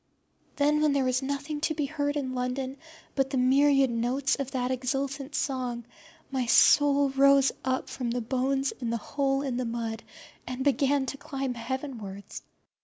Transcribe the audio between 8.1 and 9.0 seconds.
bones in the